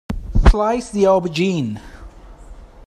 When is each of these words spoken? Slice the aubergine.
Slice 0.49 0.89
the 0.89 1.03
aubergine. 1.03 1.79